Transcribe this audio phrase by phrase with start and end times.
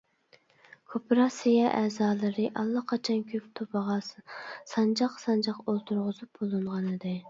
[0.93, 7.19] كوپىراتسىيە ئەزالىرى ئاللىقاچان كۆك توپىغا سانجاق-سانجاق ئولتۇرغۇزۇپ بولۇنغانىدى.